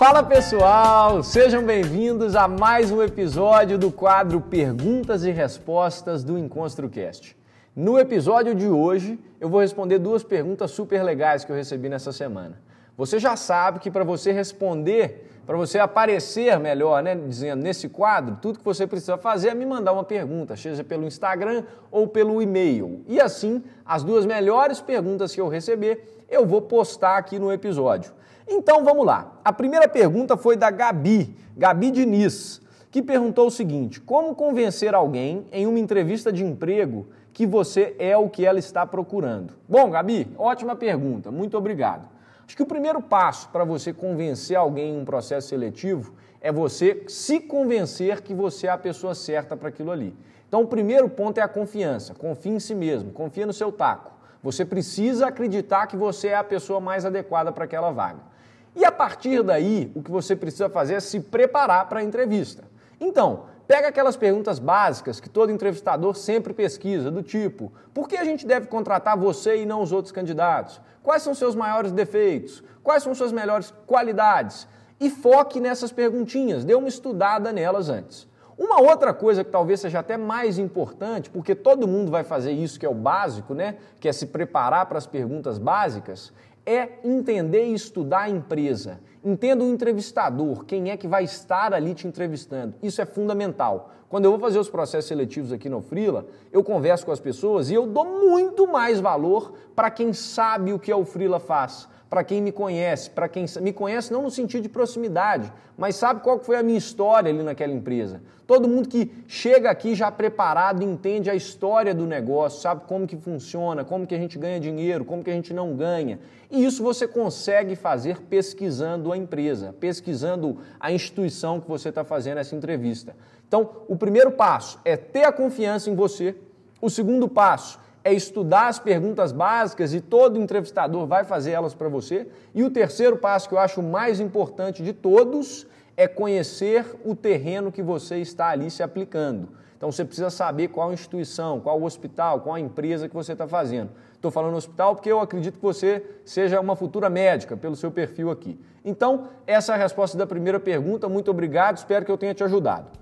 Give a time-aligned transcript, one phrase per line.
[0.00, 7.36] Fala pessoal, sejam bem-vindos a mais um episódio do quadro Perguntas e Respostas do EnconstruCast.
[7.76, 12.12] No episódio de hoje, eu vou responder duas perguntas super legais que eu recebi nessa
[12.12, 12.58] semana.
[12.96, 18.38] Você já sabe que para você responder, para você aparecer melhor, né, dizendo nesse quadro,
[18.40, 22.40] tudo que você precisa fazer é me mandar uma pergunta, seja pelo Instagram ou pelo
[22.40, 23.04] e-mail.
[23.06, 28.18] E assim, as duas melhores perguntas que eu receber, eu vou postar aqui no episódio.
[28.52, 29.32] Então vamos lá.
[29.44, 32.60] A primeira pergunta foi da Gabi, Gabi Diniz,
[32.90, 38.16] que perguntou o seguinte: Como convencer alguém em uma entrevista de emprego que você é
[38.16, 39.54] o que ela está procurando?
[39.68, 42.08] Bom, Gabi, ótima pergunta, muito obrigado.
[42.44, 47.04] Acho que o primeiro passo para você convencer alguém em um processo seletivo é você
[47.06, 50.12] se convencer que você é a pessoa certa para aquilo ali.
[50.48, 52.12] Então, o primeiro ponto é a confiança.
[52.12, 54.10] Confie em si mesmo, confia no seu taco.
[54.42, 58.29] Você precisa acreditar que você é a pessoa mais adequada para aquela vaga.
[58.74, 62.64] E a partir daí, o que você precisa fazer é se preparar para a entrevista.
[63.00, 68.24] Então, pega aquelas perguntas básicas que todo entrevistador sempre pesquisa, do tipo: por que a
[68.24, 70.80] gente deve contratar você e não os outros candidatos?
[71.02, 72.62] Quais são seus maiores defeitos?
[72.82, 74.66] Quais são suas melhores qualidades?
[75.00, 78.28] E foque nessas perguntinhas, dê uma estudada nelas antes.
[78.60, 82.78] Uma outra coisa que talvez seja até mais importante, porque todo mundo vai fazer isso
[82.78, 83.76] que é o básico, né?
[83.98, 86.30] Que é se preparar para as perguntas básicas,
[86.66, 89.00] é entender e estudar a empresa.
[89.24, 92.74] Entenda o entrevistador, quem é que vai estar ali te entrevistando.
[92.82, 93.92] Isso é fundamental.
[94.10, 97.70] Quando eu vou fazer os processos seletivos aqui no Frila, eu converso com as pessoas
[97.70, 101.88] e eu dou muito mais valor para quem sabe o que é o Frila faz
[102.10, 106.20] para quem me conhece, para quem me conhece não no sentido de proximidade, mas sabe
[106.22, 108.20] qual foi a minha história ali naquela empresa.
[108.48, 113.16] Todo mundo que chega aqui já preparado entende a história do negócio, sabe como que
[113.16, 116.18] funciona, como que a gente ganha dinheiro, como que a gente não ganha.
[116.50, 122.38] E isso você consegue fazer pesquisando a empresa, pesquisando a instituição que você está fazendo
[122.38, 123.14] essa entrevista.
[123.46, 126.34] Então, o primeiro passo é ter a confiança em você.
[126.82, 131.88] O segundo passo é estudar as perguntas básicas e todo entrevistador vai fazer elas para
[131.88, 132.26] você.
[132.54, 135.66] E o terceiro passo, que eu acho mais importante de todos,
[135.96, 139.48] é conhecer o terreno que você está ali se aplicando.
[139.76, 143.90] Então você precisa saber qual instituição, qual hospital, qual empresa que você está fazendo.
[144.12, 148.30] Estou falando hospital porque eu acredito que você seja uma futura médica, pelo seu perfil
[148.30, 148.60] aqui.
[148.84, 151.08] Então, essa é a resposta da primeira pergunta.
[151.08, 152.99] Muito obrigado, espero que eu tenha te ajudado.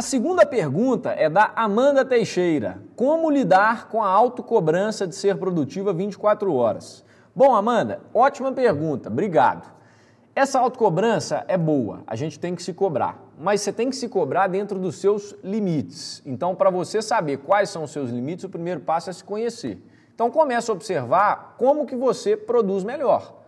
[0.00, 2.82] A segunda pergunta é da Amanda Teixeira.
[2.96, 7.04] Como lidar com a autocobrança de ser produtiva 24 horas?
[7.36, 9.70] Bom, Amanda, ótima pergunta, obrigado.
[10.34, 14.08] Essa autocobrança é boa, a gente tem que se cobrar, mas você tem que se
[14.08, 16.22] cobrar dentro dos seus limites.
[16.24, 19.84] Então, para você saber quais são os seus limites, o primeiro passo é se conhecer.
[20.14, 23.39] Então, comece a observar como que você produz melhor.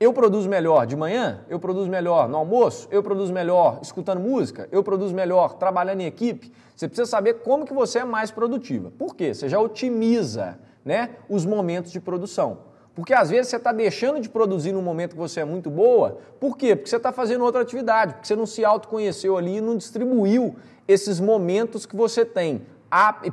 [0.00, 4.66] Eu produzo melhor de manhã, eu produzo melhor no almoço, eu produzo melhor escutando música,
[4.72, 6.50] eu produzo melhor trabalhando em equipe.
[6.74, 8.90] Você precisa saber como que você é mais produtiva.
[8.98, 9.34] Por quê?
[9.34, 12.60] Você já otimiza né, os momentos de produção.
[12.94, 16.16] Porque às vezes você está deixando de produzir no momento que você é muito boa.
[16.40, 16.74] Por quê?
[16.74, 20.56] Porque você está fazendo outra atividade, porque você não se autoconheceu ali e não distribuiu
[20.88, 22.62] esses momentos que você tem.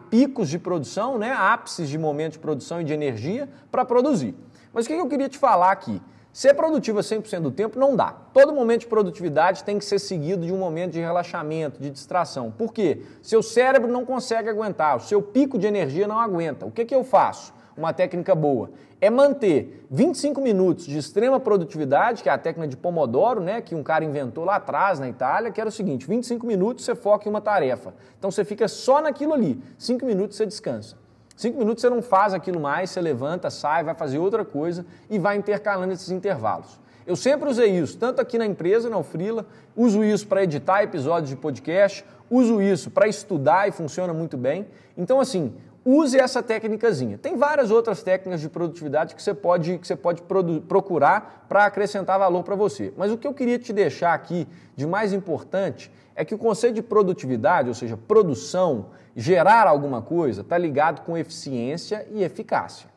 [0.09, 4.35] Picos de produção, né, ápices de momento de produção e de energia para produzir.
[4.73, 6.01] Mas o que eu queria te falar aqui?
[6.37, 8.15] Ser produtiva 100% do tempo não dá.
[8.31, 12.51] Todo momento de produtividade tem que ser seguido de um momento de relaxamento, de distração.
[12.51, 13.01] Por quê?
[13.23, 16.63] Seu cérebro não consegue aguentar, o seu pico de energia não aguenta.
[16.63, 17.51] O que, que eu faço?
[17.75, 18.69] Uma técnica boa
[19.01, 23.73] é manter 25 minutos de extrema produtividade, que é a técnica de Pomodoro, né, que
[23.73, 27.27] um cara inventou lá atrás na Itália, que era o seguinte: 25 minutos você foca
[27.27, 27.95] em uma tarefa.
[28.19, 31.06] Então você fica só naquilo ali, 5 minutos você descansa.
[31.37, 35.19] Cinco minutos você não faz aquilo mais, você levanta, sai, vai fazer outra coisa e
[35.19, 36.79] vai intercalando esses intervalos.
[37.05, 41.29] Eu sempre usei isso, tanto aqui na empresa, na Frila, uso isso para editar episódios
[41.29, 44.67] de podcast, uso isso para estudar e funciona muito bem.
[44.97, 45.53] Então, assim,
[45.87, 47.17] use essa técnicazinha.
[47.17, 50.21] Tem várias outras técnicas de produtividade que você pode, que você pode
[50.67, 52.93] procurar para acrescentar valor para você.
[52.97, 54.45] Mas o que eu queria te deixar aqui
[54.75, 60.41] de mais importante é que o conceito de produtividade, ou seja, produção, gerar alguma coisa,
[60.41, 62.89] está ligado com eficiência e eficácia.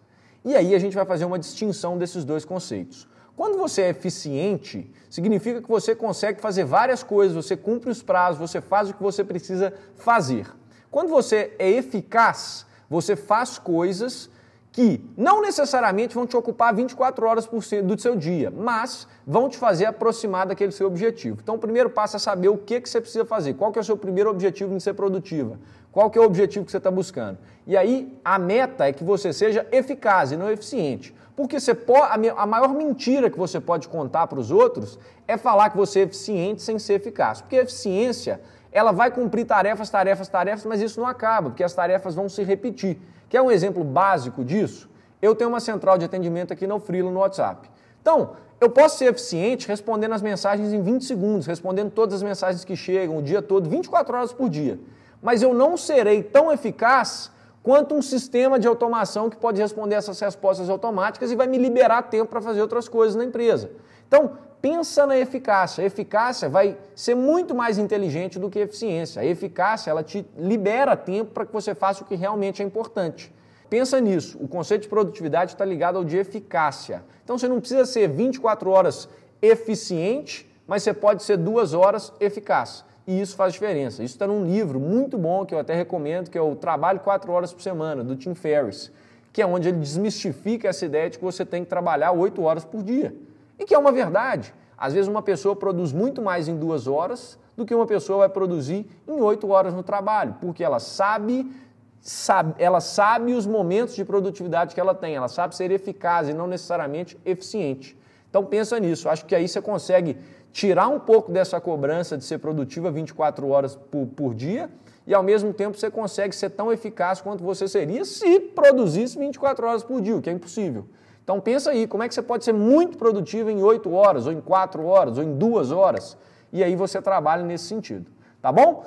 [0.45, 3.07] E aí a gente vai fazer uma distinção desses dois conceitos.
[3.37, 8.51] Quando você é eficiente, significa que você consegue fazer várias coisas, você cumpre os prazos,
[8.51, 10.47] você faz o que você precisa fazer.
[10.91, 14.29] Quando você é eficaz, você faz coisas
[14.73, 19.57] que não necessariamente vão te ocupar 24 horas por do seu dia, mas vão te
[19.57, 21.39] fazer aproximar daquele seu objetivo.
[21.43, 23.83] Então, o primeiro passo é saber o que, que você precisa fazer, qual que é
[23.83, 25.59] o seu primeiro objetivo em ser produtiva,
[25.91, 27.39] qual que é o objetivo que você está buscando.
[27.67, 31.15] E aí, a meta é que você seja eficaz e não eficiente.
[31.35, 35.71] Porque você pode, a maior mentira que você pode contar para os outros é falar
[35.71, 37.41] que você é eficiente sem ser eficaz.
[37.41, 38.41] Porque eficiência,
[38.73, 42.43] ela vai cumprir tarefas, tarefas, tarefas, mas isso não acaba, porque as tarefas vão se
[42.43, 42.99] repetir.
[43.29, 44.89] Quer um exemplo básico disso?
[45.21, 47.69] Eu tenho uma central de atendimento aqui no Freelo no WhatsApp.
[48.01, 52.65] Então, eu posso ser eficiente respondendo as mensagens em 20 segundos, respondendo todas as mensagens
[52.65, 54.79] que chegam o dia todo, 24 horas por dia.
[55.23, 57.31] Mas eu não serei tão eficaz
[57.63, 62.03] quanto um sistema de automação que pode responder essas respostas automáticas e vai me liberar
[62.03, 63.71] tempo para fazer outras coisas na empresa.
[64.09, 65.83] Então, pensa na eficácia.
[65.83, 69.23] A eficácia vai ser muito mais inteligente do que a eficiência.
[69.23, 73.33] A eficácia, ela te libera tempo para que você faça o que realmente é importante.
[73.69, 74.39] Pensa nisso.
[74.41, 77.03] O conceito de produtividade está ligado ao de eficácia.
[77.25, 79.09] Então, você não precisa ser 24 horas
[79.41, 84.05] eficiente, mas você pode ser duas horas eficaz e isso faz diferença.
[84.05, 87.33] Isso está num livro muito bom que eu até recomendo, que é o Trabalho Quatro
[87.33, 88.93] Horas por Semana, do Tim Ferriss,
[89.33, 92.65] que é onde ele desmistifica essa ideia de que você tem que trabalhar oito horas
[92.65, 93.12] por dia.
[93.61, 94.55] E que é uma verdade.
[94.77, 98.29] Às vezes uma pessoa produz muito mais em duas horas do que uma pessoa vai
[98.31, 101.53] produzir em oito horas no trabalho, porque ela sabe,
[102.01, 106.33] sabe, ela sabe os momentos de produtividade que ela tem, ela sabe ser eficaz e
[106.33, 107.95] não necessariamente eficiente.
[108.31, 110.17] Então pensa nisso, acho que aí você consegue
[110.51, 114.71] tirar um pouco dessa cobrança de ser produtiva 24 horas por, por, dia
[115.07, 119.67] e ao mesmo tempo você consegue ser tão eficaz quanto você seria se produzisse 24
[119.67, 120.87] horas por dia, o que é impossível.
[121.23, 124.33] Então pensa aí, como é que você pode ser muito produtivo em 8 horas, ou
[124.33, 126.17] em 4 horas, ou em 2 horas,
[126.53, 128.11] e aí você trabalha nesse sentido.
[128.43, 128.85] Tá bom?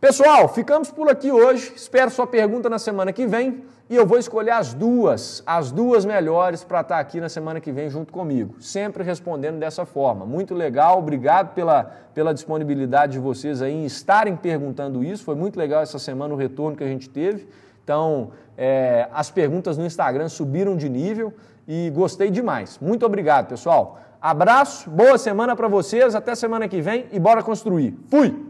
[0.00, 1.72] Pessoal, ficamos por aqui hoje.
[1.76, 6.04] Espero sua pergunta na semana que vem e eu vou escolher as duas, as duas
[6.04, 10.24] melhores para estar tá aqui na semana que vem junto comigo, sempre respondendo dessa forma.
[10.24, 11.84] Muito legal, obrigado pela,
[12.14, 15.24] pela disponibilidade de vocês aí em estarem perguntando isso.
[15.24, 17.48] Foi muito legal essa semana o retorno que a gente teve.
[17.82, 21.34] Então, é, as perguntas no Instagram subiram de nível
[21.72, 22.80] e gostei demais.
[22.82, 24.00] Muito obrigado, pessoal.
[24.20, 27.96] Abraço, boa semana para vocês, até semana que vem e bora construir.
[28.08, 28.49] Fui!